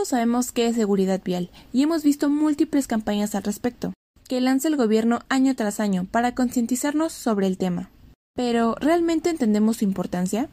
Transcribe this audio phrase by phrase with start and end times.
[0.00, 3.92] Todos sabemos qué es seguridad vial y hemos visto múltiples campañas al respecto,
[4.26, 7.90] que lanza el gobierno año tras año para concientizarnos sobre el tema.
[8.34, 10.48] Pero, ¿realmente entendemos su importancia?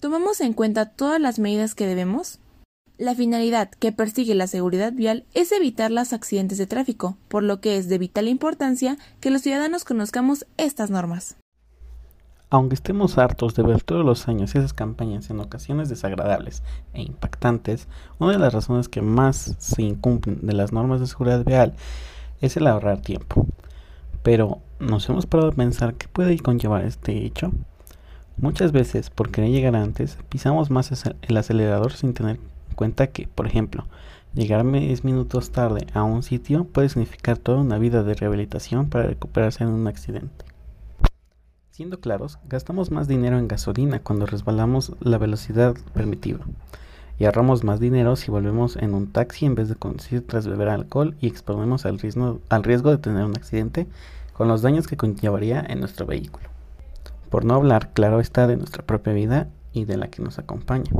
[0.00, 2.40] ¿Tomamos en cuenta todas las medidas que debemos?
[2.98, 7.60] La finalidad que persigue la seguridad vial es evitar los accidentes de tráfico, por lo
[7.60, 11.36] que es de vital importancia que los ciudadanos conozcamos estas normas.
[12.52, 16.62] Aunque estemos hartos de ver todos los años esas campañas en ocasiones desagradables
[16.92, 21.46] e impactantes, una de las razones que más se incumplen de las normas de seguridad
[21.46, 21.72] vial
[22.42, 23.46] es el ahorrar tiempo.
[24.22, 27.52] Pero, ¿nos hemos parado a pensar qué puede conllevar este hecho?
[28.36, 30.92] Muchas veces, por querer llegar antes, pisamos más
[31.22, 33.86] el acelerador sin tener en cuenta que, por ejemplo,
[34.34, 39.06] llegar 10 minutos tarde a un sitio puede significar toda una vida de rehabilitación para
[39.06, 40.51] recuperarse en un accidente.
[41.72, 46.40] Siendo claros, gastamos más dinero en gasolina cuando resbalamos la velocidad permitida
[47.18, 50.68] y ahorramos más dinero si volvemos en un taxi en vez de conducir tras beber
[50.68, 53.86] alcohol y exponemos al riesgo, de tener un accidente
[54.34, 56.46] con los daños que conllevaría en nuestro vehículo.
[57.30, 60.92] Por no hablar, claro está, de nuestra propia vida y de la que nos acompaña,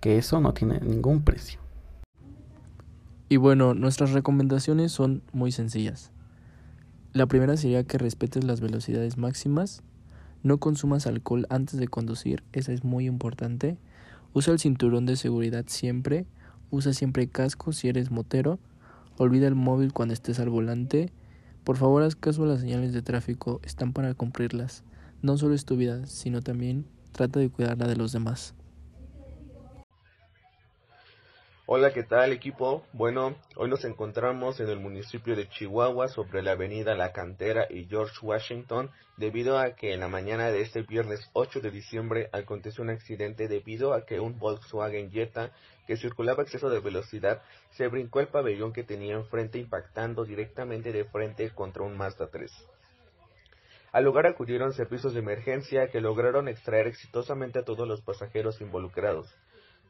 [0.00, 1.58] que eso no tiene ningún precio.
[3.28, 6.12] Y bueno, nuestras recomendaciones son muy sencillas.
[7.12, 9.82] La primera sería que respetes las velocidades máximas
[10.42, 13.78] no consumas alcohol antes de conducir, esa es muy importante.
[14.34, 16.26] Usa el cinturón de seguridad siempre.
[16.70, 18.58] Usa siempre casco si eres motero.
[19.18, 21.12] Olvida el móvil cuando estés al volante.
[21.64, 24.82] Por favor, haz caso a las señales de tráfico, están para cumplirlas.
[25.20, 28.54] No solo es tu vida, sino también trata de cuidar la de los demás.
[31.74, 32.84] Hola, ¿qué tal equipo?
[32.92, 37.86] Bueno, hoy nos encontramos en el municipio de Chihuahua sobre la avenida La Cantera y
[37.86, 42.84] George Washington debido a que en la mañana de este viernes 8 de diciembre aconteció
[42.84, 45.52] un accidente debido a que un Volkswagen Jetta
[45.86, 50.92] que circulaba a exceso de velocidad se brincó el pabellón que tenía enfrente impactando directamente
[50.92, 52.52] de frente contra un Mazda 3.
[53.92, 59.34] Al lugar acudieron servicios de emergencia que lograron extraer exitosamente a todos los pasajeros involucrados.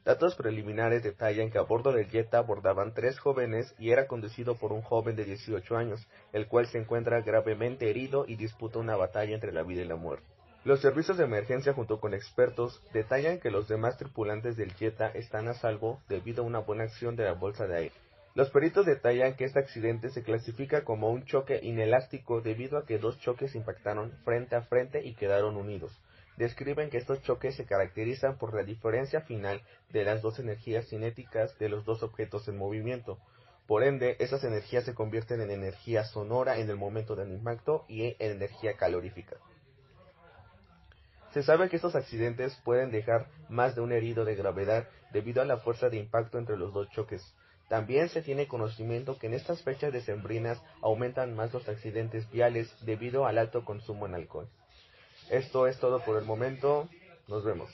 [0.04, 4.72] Datos preliminares detallan que a bordo del Jetta abordaban tres jóvenes y era conducido por
[4.72, 9.32] un joven de 18 años, el cual se encuentra gravemente herido y disputa una batalla
[9.32, 10.26] entre la vida y la muerte.
[10.64, 15.46] Los servicios de emergencia junto con expertos detallan que los demás tripulantes del Jetta están
[15.46, 17.94] a salvo debido a una buena acción de la bolsa de aire.
[18.34, 22.98] Los peritos detallan que este accidente se clasifica como un choque inelástico debido a que
[22.98, 25.96] dos choques impactaron frente a frente y quedaron unidos
[26.42, 31.56] describen que estos choques se caracterizan por la diferencia final de las dos energías cinéticas
[31.58, 33.19] de los dos objetos en movimiento.
[33.66, 38.06] Por ende, esas energías se convierten en energía sonora en el momento del impacto y
[38.06, 39.36] en energía calorífica.
[41.32, 45.47] Se sabe que estos accidentes pueden dejar más de un herido de gravedad debido a
[45.47, 47.22] la fuerza de impacto entre los dos choques.
[47.69, 53.26] También se tiene conocimiento que en estas fechas decembrinas aumentan más los accidentes viales debido
[53.26, 54.48] al alto consumo en alcohol.
[55.31, 56.88] Esto es todo por el momento.
[57.28, 57.71] Nos vemos.